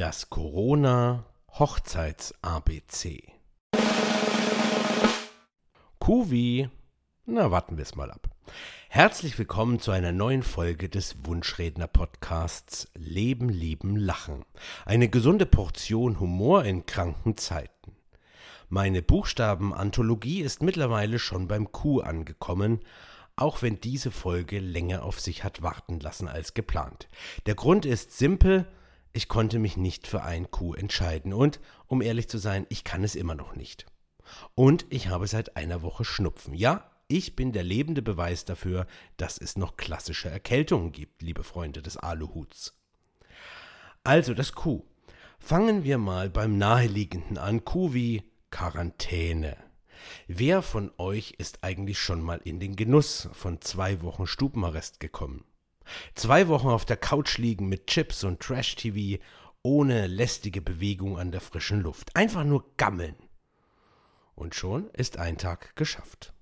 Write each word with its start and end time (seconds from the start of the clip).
Das 0.00 0.30
Corona 0.30 1.26
Hochzeits 1.58 2.32
ABC. 2.40 3.34
Kuvi, 5.98 6.70
na 7.26 7.50
warten 7.50 7.76
wir 7.76 7.82
es 7.82 7.96
mal 7.96 8.10
ab. 8.10 8.30
Herzlich 8.88 9.38
willkommen 9.38 9.78
zu 9.78 9.90
einer 9.90 10.12
neuen 10.12 10.42
Folge 10.42 10.88
des 10.88 11.26
Wunschredner 11.26 11.86
Podcasts 11.86 12.88
Leben, 12.94 13.50
Lieben, 13.50 13.94
Lachen. 13.98 14.46
Eine 14.86 15.10
gesunde 15.10 15.44
Portion 15.44 16.18
Humor 16.18 16.64
in 16.64 16.86
kranken 16.86 17.36
Zeiten. 17.36 17.94
Meine 18.70 19.02
Buchstabenanthologie 19.02 20.40
ist 20.40 20.62
mittlerweile 20.62 21.18
schon 21.18 21.46
beim 21.46 21.72
Q 21.72 22.00
angekommen, 22.00 22.80
auch 23.36 23.60
wenn 23.60 23.80
diese 23.80 24.10
Folge 24.10 24.60
länger 24.60 25.02
auf 25.02 25.20
sich 25.20 25.44
hat 25.44 25.60
warten 25.60 26.00
lassen 26.00 26.26
als 26.26 26.54
geplant. 26.54 27.06
Der 27.44 27.54
Grund 27.54 27.84
ist 27.84 28.16
simpel, 28.16 28.66
ich 29.12 29.28
konnte 29.28 29.58
mich 29.58 29.76
nicht 29.76 30.06
für 30.06 30.22
ein 30.22 30.50
Q 30.50 30.74
entscheiden 30.74 31.32
und, 31.32 31.60
um 31.86 32.02
ehrlich 32.02 32.28
zu 32.28 32.38
sein, 32.38 32.66
ich 32.68 32.84
kann 32.84 33.04
es 33.04 33.14
immer 33.14 33.34
noch 33.34 33.56
nicht. 33.56 33.86
Und 34.54 34.86
ich 34.90 35.08
habe 35.08 35.26
seit 35.26 35.56
einer 35.56 35.82
Woche 35.82 36.04
Schnupfen. 36.04 36.54
Ja, 36.54 36.90
ich 37.08 37.34
bin 37.34 37.52
der 37.52 37.64
lebende 37.64 38.02
Beweis 38.02 38.44
dafür, 38.44 38.86
dass 39.16 39.36
es 39.38 39.56
noch 39.56 39.76
klassische 39.76 40.30
Erkältungen 40.30 40.92
gibt, 40.92 41.22
liebe 41.22 41.42
Freunde 41.42 41.82
des 41.82 41.96
Aluhuts. 41.96 42.78
Also 44.04 44.32
das 44.34 44.52
Q. 44.52 44.84
Fangen 45.40 45.84
wir 45.84 45.98
mal 45.98 46.30
beim 46.30 46.58
naheliegenden 46.58 47.38
an. 47.38 47.64
Q 47.64 47.94
wie 47.94 48.22
Quarantäne. 48.50 49.56
Wer 50.28 50.62
von 50.62 50.92
euch 50.98 51.34
ist 51.38 51.64
eigentlich 51.64 51.98
schon 51.98 52.22
mal 52.22 52.40
in 52.44 52.60
den 52.60 52.76
Genuss 52.76 53.28
von 53.32 53.60
zwei 53.60 54.02
Wochen 54.02 54.26
Stubenarrest 54.26 55.00
gekommen? 55.00 55.44
Zwei 56.14 56.48
Wochen 56.48 56.68
auf 56.68 56.84
der 56.84 56.96
Couch 56.96 57.38
liegen 57.38 57.68
mit 57.68 57.86
Chips 57.86 58.24
und 58.24 58.40
Trash-TV 58.40 59.22
ohne 59.62 60.06
lästige 60.06 60.62
Bewegung 60.62 61.18
an 61.18 61.32
der 61.32 61.40
frischen 61.40 61.80
Luft. 61.80 62.14
Einfach 62.16 62.44
nur 62.44 62.64
gammeln. 62.76 63.16
Und 64.34 64.54
schon 64.54 64.88
ist 64.90 65.18
ein 65.18 65.36
Tag 65.36 65.76
geschafft. 65.76 66.32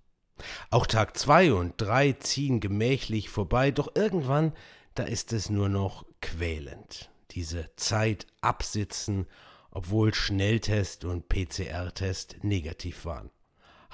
Auch 0.70 0.86
Tag 0.86 1.16
zwei 1.16 1.52
und 1.52 1.74
drei 1.78 2.12
ziehen 2.12 2.60
gemächlich 2.60 3.28
vorbei, 3.28 3.72
doch 3.72 3.96
irgendwann, 3.96 4.52
da 4.94 5.02
ist 5.02 5.32
es 5.32 5.50
nur 5.50 5.68
noch 5.68 6.06
quälend. 6.20 7.10
Diese 7.32 7.70
Zeit 7.76 8.26
absitzen, 8.40 9.26
obwohl 9.70 10.14
Schnelltest 10.14 11.04
und 11.04 11.28
PCR-Test 11.28 12.36
negativ 12.42 13.04
waren. 13.04 13.30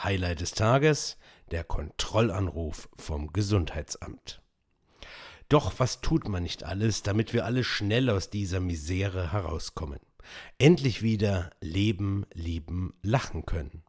Highlight 0.02 0.40
des 0.40 0.52
Tages, 0.52 1.16
der 1.50 1.64
Kontrollanruf 1.64 2.88
vom 2.96 3.32
Gesundheitsamt. 3.32 4.43
Doch 5.48 5.74
was 5.78 6.00
tut 6.00 6.28
man 6.28 6.42
nicht 6.42 6.64
alles, 6.64 7.02
damit 7.02 7.32
wir 7.32 7.44
alle 7.44 7.64
schnell 7.64 8.10
aus 8.10 8.30
dieser 8.30 8.60
Misere 8.60 9.32
herauskommen? 9.32 10.00
Endlich 10.58 11.02
wieder 11.02 11.50
leben, 11.60 12.26
lieben, 12.32 12.94
lachen 13.02 13.44
können. 13.44 13.82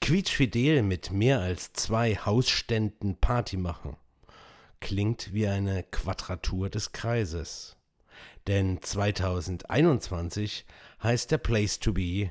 Quietschfidel 0.00 0.82
mit 0.82 1.10
mehr 1.10 1.40
als 1.40 1.72
zwei 1.72 2.16
Hausständen 2.16 3.16
Party 3.20 3.56
machen. 3.56 3.96
Klingt 4.80 5.32
wie 5.32 5.46
eine 5.48 5.82
Quadratur 5.82 6.70
des 6.70 6.92
Kreises. 6.92 7.76
Denn 8.46 8.80
2021 8.80 10.64
heißt 11.02 11.30
der 11.30 11.38
Place 11.38 11.80
to 11.80 11.92
be 11.92 12.30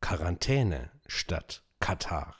Quarantäne 0.00 0.90
statt 1.06 1.62
Katar. 1.80 2.34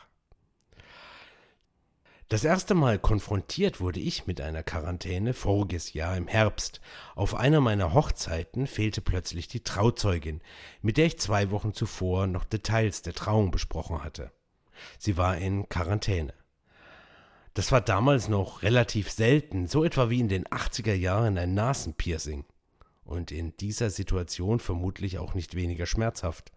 Das 2.28 2.44
erste 2.44 2.74
Mal 2.74 2.98
konfrontiert 2.98 3.80
wurde 3.80 4.00
ich 4.00 4.26
mit 4.26 4.42
einer 4.42 4.62
Quarantäne 4.62 5.32
voriges 5.32 5.94
Jahr 5.94 6.14
im 6.14 6.28
Herbst. 6.28 6.82
Auf 7.14 7.34
einer 7.34 7.62
meiner 7.62 7.94
Hochzeiten 7.94 8.66
fehlte 8.66 9.00
plötzlich 9.00 9.48
die 9.48 9.64
Trauzeugin, 9.64 10.42
mit 10.82 10.98
der 10.98 11.06
ich 11.06 11.18
zwei 11.18 11.50
Wochen 11.50 11.72
zuvor 11.72 12.26
noch 12.26 12.44
Details 12.44 13.00
der 13.00 13.14
Trauung 13.14 13.50
besprochen 13.50 14.04
hatte. 14.04 14.30
Sie 14.98 15.16
war 15.16 15.38
in 15.38 15.70
Quarantäne. 15.70 16.34
Das 17.54 17.72
war 17.72 17.80
damals 17.80 18.28
noch 18.28 18.62
relativ 18.62 19.10
selten, 19.10 19.66
so 19.66 19.82
etwa 19.82 20.10
wie 20.10 20.20
in 20.20 20.28
den 20.28 20.44
80er 20.44 20.92
Jahren 20.92 21.38
ein 21.38 21.54
Nasenpiercing. 21.54 22.44
Und 23.04 23.32
in 23.32 23.56
dieser 23.56 23.88
Situation 23.88 24.60
vermutlich 24.60 25.18
auch 25.18 25.32
nicht 25.32 25.54
weniger 25.54 25.86
schmerzhaft 25.86 26.52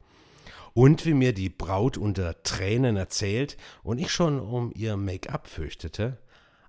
und 0.74 1.06
wie 1.06 1.14
mir 1.14 1.34
die 1.34 1.50
Braut 1.50 1.98
unter 1.98 2.42
Tränen 2.44 2.98
erzählt 2.98 3.58
und 3.84 4.00
ich 4.00 4.12
schon 4.12 4.40
um 4.40 4.72
ihr 4.74 4.98
Make-up 4.98 5.48
fürchtete, 5.48 6.18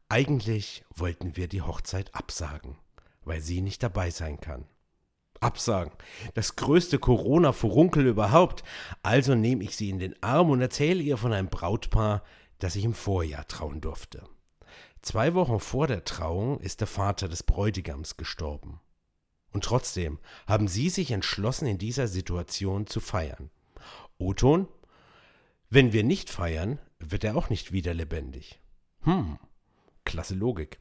eigentlich 0.09 0.85
wollten 0.95 1.37
wir 1.37 1.49
die 1.49 1.63
Hochzeit 1.63 2.15
absagen, 2.15 2.77
weil 3.25 3.41
sie 3.41 3.61
nicht 3.61 3.83
dabei 3.83 4.11
sein 4.11 4.41
kann. 4.41 4.67
Absagen. 5.41 5.93
Das 6.35 6.57
größte 6.57 6.99
Corona-Furunkel 6.99 8.07
überhaupt. 8.07 8.63
Also 9.03 9.35
nehme 9.35 9.65
ich 9.65 9.77
sie 9.77 9.91
in 9.91 9.99
den 9.99 10.21
Arm 10.23 10.51
und 10.51 10.61
erzähle 10.61 11.03
ihr 11.03 11.17
von 11.17 11.33
einem 11.33 11.49
Brautpaar, 11.49 12.23
das 12.59 12.77
ich 12.77 12.85
im 12.85 12.95
Vorjahr 12.95 13.47
trauen 13.49 13.81
durfte. 13.81 14.23
Zwei 15.03 15.35
Wochen 15.35 15.59
vor 15.59 15.89
der 15.89 16.05
Trauung 16.05 16.61
ist 16.61 16.81
der 16.81 16.87
Vater 16.87 17.29
des 17.29 17.43
Bräutigams 17.43 18.17
gestorben. 18.17 18.81
Und 19.53 19.65
trotzdem 19.65 20.21
haben 20.47 20.69
sie 20.69 20.89
sich 20.89 21.11
entschlossen, 21.11 21.67
in 21.67 21.79
dieser 21.79 22.07
Situation 22.07 22.87
zu 22.87 23.01
feiern. 23.01 23.51
O-Ton. 24.19 24.69
Wenn 25.71 25.93
wir 25.93 26.05
nicht 26.05 26.31
feiern, 26.31 26.79
wird 26.99 27.25
er 27.25 27.37
auch 27.37 27.51
nicht 27.51 27.73
wieder 27.73 27.95
lebendig. 27.95 28.61
Hm, 29.03 29.39
klasse 30.05 30.35
Logik. 30.35 30.79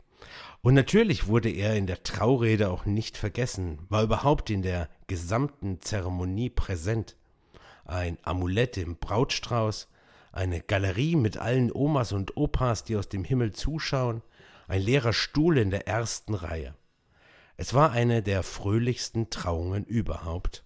Und 0.62 0.76
natürlich 0.76 1.28
wurde 1.28 1.50
er 1.50 1.76
in 1.76 1.88
der 1.88 2.04
Traurede 2.04 2.70
auch 2.70 2.86
nicht 2.86 3.18
vergessen, 3.18 3.80
war 3.90 4.04
überhaupt 4.04 4.50
in 4.50 4.62
der 4.62 4.90
gesamten 5.08 5.82
Zeremonie 5.82 6.50
präsent. 6.50 7.16
Ein 7.86 8.18
Amulett 8.22 8.78
im 8.78 8.98
Brautstrauß, 8.98 9.88
eine 10.32 10.62
Galerie 10.62 11.16
mit 11.16 11.38
allen 11.38 11.72
Omas 11.72 12.12
und 12.12 12.38
Opas, 12.38 12.84
die 12.84 12.96
aus 12.96 13.10
dem 13.10 13.24
Himmel 13.24 13.54
zuschauen, 13.54 14.22
ein 14.68 14.82
leerer 14.82 15.14
Stuhl 15.14 15.58
in 15.58 15.72
der 15.72 15.88
ersten 15.88 16.34
Reihe. 16.34 16.76
Es 17.58 17.74
war 17.74 17.92
eine 17.92 18.24
der 18.24 18.44
fröhlichsten 18.44 19.30
Trauungen 19.30 19.86
überhaupt, 19.86 20.64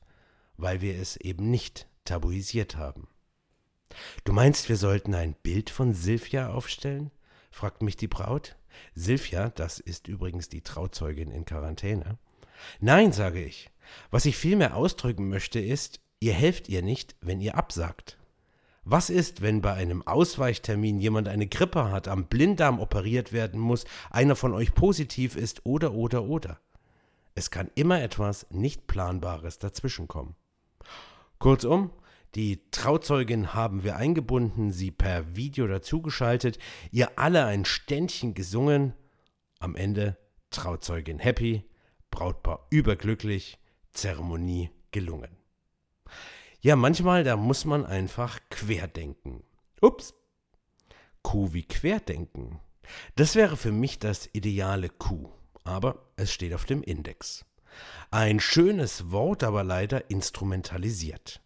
weil 0.57 0.81
wir 0.81 0.95
es 1.00 1.18
eben 1.18 1.50
nicht 1.50 1.88
tabuisiert 2.06 2.78
haben. 2.78 3.08
Du 4.24 4.34
meinst, 4.34 4.70
wir 4.70 4.78
sollten 4.78 5.14
ein 5.14 5.36
Bild 5.36 5.70
von 5.70 5.94
Silvia 5.94 6.50
aufstellen? 6.54 7.12
fragt 7.52 7.82
mich 7.82 7.98
die 7.98 8.08
Braut. 8.08 8.56
Silvia, 8.94 9.50
das 9.50 9.80
ist 9.80 10.08
übrigens 10.08 10.50
die 10.50 10.62
Trauzeugin 10.62 11.32
in 11.32 11.46
Quarantäne. 11.46 12.18
Nein, 12.80 13.12
sage 13.12 13.44
ich. 13.44 13.70
Was 14.12 14.26
ich 14.26 14.38
vielmehr 14.38 14.76
ausdrücken 14.76 15.30
möchte, 15.30 15.60
ist, 15.60 16.00
ihr 16.20 16.34
helft 16.34 16.70
ihr 16.70 16.82
nicht, 16.82 17.16
wenn 17.22 17.40
ihr 17.40 17.56
absagt. 17.56 18.18
Was 18.84 19.10
ist, 19.10 19.42
wenn 19.42 19.62
bei 19.62 19.74
einem 19.74 20.06
Ausweichtermin 20.06 21.00
jemand 21.00 21.28
eine 21.28 21.48
Grippe 21.48 21.92
hat, 21.92 22.08
am 22.08 22.28
Blinddarm 22.28 22.80
operiert 22.80 23.34
werden 23.34 23.60
muss, 23.60 23.86
einer 24.12 24.36
von 24.36 24.54
euch 24.54 24.76
positiv 24.76 25.36
ist 25.36 25.66
oder 25.66 25.94
oder 25.94 26.24
oder? 26.26 26.60
Es 27.34 27.50
kann 27.50 27.72
immer 27.76 28.02
etwas 28.02 28.46
nicht 28.52 28.86
Planbares 28.86 29.58
dazwischenkommen. 29.58 30.36
Kurzum, 31.40 31.91
die 32.35 32.69
Trauzeugin 32.72 33.53
haben 33.53 33.84
wir 33.84 33.96
eingebunden, 33.96 34.72
sie 34.72 34.91
per 34.91 35.35
Video 35.35 35.68
dazugeschaltet, 35.68 36.59
ihr 36.91 37.18
alle 37.18 37.46
ein 37.46 37.66
Ständchen 37.66 38.34
gesungen. 38.34 38.94
Am 39.59 39.75
Ende 39.75 40.18
Trauzeugin 40.50 41.19
happy, 41.19 41.63
Brautpaar 42.12 42.68
überglücklich, 42.69 43.57
Zeremonie 43.94 44.69
gelungen. 44.91 45.38
Ja, 46.59 46.75
manchmal, 46.75 47.24
da 47.24 47.38
muss 47.38 47.63
man 47.63 47.85
einfach 47.85 48.40
querdenken. 48.50 49.44
Ups. 49.81 50.13
Kuh 51.22 51.53
wie 51.53 51.63
querdenken. 51.63 52.59
Das 53.16 53.35
wäre 53.35 53.57
für 53.57 53.72
mich 53.72 54.00
das 54.00 54.29
ideale 54.34 54.90
Kuh, 54.90 55.29
aber 55.63 56.12
es 56.18 56.31
steht 56.34 56.53
auf 56.53 56.66
dem 56.66 56.84
Index. 56.84 57.45
Ein 58.12 58.40
schönes 58.40 59.12
Wort, 59.12 59.44
aber 59.44 59.63
leider 59.63 60.09
instrumentalisiert. 60.09 61.42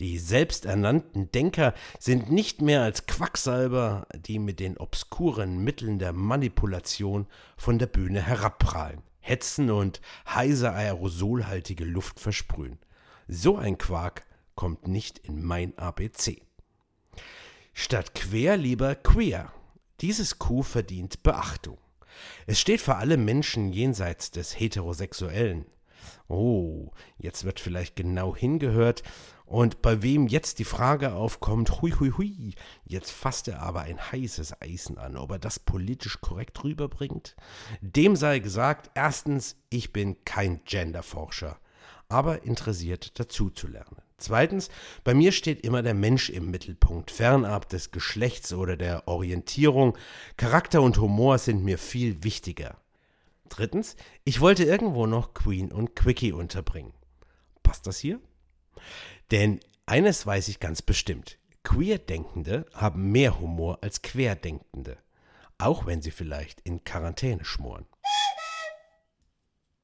Die 0.00 0.18
selbsternannten 0.18 1.30
Denker 1.30 1.72
sind 2.00 2.30
nicht 2.30 2.60
mehr 2.60 2.82
als 2.82 3.06
Quacksalber, 3.06 4.08
die 4.16 4.40
mit 4.40 4.58
den 4.58 4.76
obskuren 4.76 5.62
Mitteln 5.62 5.98
der 5.98 6.12
Manipulation 6.12 7.26
von 7.56 7.78
der 7.78 7.86
Bühne 7.86 8.20
herabprallen, 8.20 9.02
hetzen 9.20 9.70
und 9.70 10.00
heiser 10.28 10.74
aerosolhaltige 10.74 11.84
Luft 11.84 12.18
versprühen. 12.18 12.78
So 13.28 13.56
ein 13.56 13.78
Quark 13.78 14.26
kommt 14.56 14.88
nicht 14.88 15.18
in 15.18 15.44
mein 15.44 15.78
ABC. 15.78 16.42
Statt 17.72 18.14
quer 18.14 18.56
lieber 18.56 18.94
queer. 18.96 19.52
Dieses 20.00 20.38
Q 20.38 20.62
verdient 20.62 21.22
Beachtung. 21.22 21.78
Es 22.46 22.60
steht 22.60 22.80
für 22.80 22.96
alle 22.96 23.16
Menschen 23.16 23.72
jenseits 23.72 24.30
des 24.30 24.58
Heterosexuellen. 24.58 25.66
Oh, 26.28 26.90
jetzt 27.18 27.44
wird 27.44 27.60
vielleicht 27.60 27.96
genau 27.96 28.34
hingehört. 28.36 29.02
Und 29.46 29.82
bei 29.82 30.02
wem 30.02 30.26
jetzt 30.26 30.58
die 30.58 30.64
Frage 30.64 31.12
aufkommt, 31.12 31.82
hui, 31.82 31.92
hui, 31.92 32.10
hui, 32.16 32.54
jetzt 32.84 33.10
fasst 33.10 33.46
er 33.46 33.60
aber 33.60 33.82
ein 33.82 34.00
heißes 34.00 34.60
Eisen 34.62 34.96
an, 34.96 35.16
ob 35.16 35.32
er 35.32 35.38
das 35.38 35.58
politisch 35.58 36.20
korrekt 36.22 36.64
rüberbringt? 36.64 37.36
Dem 37.82 38.16
sei 38.16 38.38
gesagt, 38.38 38.90
erstens, 38.94 39.56
ich 39.68 39.92
bin 39.92 40.24
kein 40.24 40.64
Genderforscher. 40.64 41.58
aber 42.08 42.44
interessiert 42.44 43.18
dazuzulernen. 43.18 43.96
Zweitens, 44.18 44.68
bei 45.02 45.14
mir 45.14 45.32
steht 45.32 45.64
immer 45.64 45.82
der 45.82 45.94
Mensch 45.94 46.30
im 46.30 46.50
Mittelpunkt, 46.50 47.10
fernab 47.10 47.68
des 47.68 47.90
Geschlechts 47.90 48.52
oder 48.52 48.76
der 48.76 49.08
Orientierung. 49.08 49.98
Charakter 50.36 50.80
und 50.82 50.98
Humor 50.98 51.38
sind 51.38 51.64
mir 51.64 51.78
viel 51.78 52.22
wichtiger. 52.22 52.76
Drittens, 53.56 53.94
ich 54.24 54.40
wollte 54.40 54.64
irgendwo 54.64 55.06
noch 55.06 55.32
Queen 55.32 55.70
und 55.70 55.94
Quickie 55.94 56.32
unterbringen. 56.32 56.92
Passt 57.62 57.86
das 57.86 57.98
hier? 57.98 58.20
Denn 59.30 59.60
eines 59.86 60.26
weiß 60.26 60.48
ich 60.48 60.58
ganz 60.58 60.82
bestimmt. 60.82 61.38
Queerdenkende 61.62 62.66
haben 62.74 63.12
mehr 63.12 63.38
Humor 63.38 63.78
als 63.80 64.02
Querdenkende. 64.02 64.98
Auch 65.56 65.86
wenn 65.86 66.02
sie 66.02 66.10
vielleicht 66.10 66.62
in 66.62 66.82
Quarantäne 66.82 67.44
schmoren. 67.44 67.86